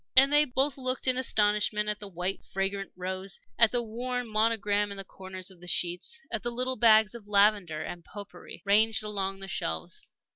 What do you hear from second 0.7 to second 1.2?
looked in